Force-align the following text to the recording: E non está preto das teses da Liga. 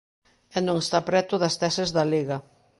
E 0.55 0.57
non 0.67 0.77
está 0.79 0.99
preto 1.09 1.33
das 1.41 1.57
teses 1.61 1.89
da 1.95 2.03
Liga. 2.13 2.37